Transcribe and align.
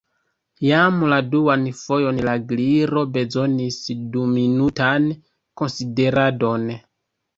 Jam 0.67 0.95
la 1.11 1.19
duan 1.33 1.67
fojon 1.81 2.21
la 2.29 2.33
Gliro 2.53 3.03
bezonis 3.17 3.77
duminutan 4.17 5.07
konsideradon. 5.63 6.67